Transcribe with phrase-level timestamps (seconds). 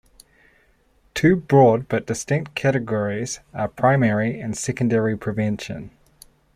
[1.13, 5.91] Two broad but distinct categories are primary and secondary prevention.